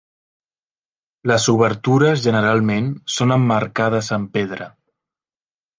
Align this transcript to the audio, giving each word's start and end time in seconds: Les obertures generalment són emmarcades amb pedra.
Les 1.31 1.45
obertures 1.53 2.25
generalment 2.25 2.91
són 3.19 3.39
emmarcades 3.39 4.13
amb 4.19 4.37
pedra. 4.39 4.71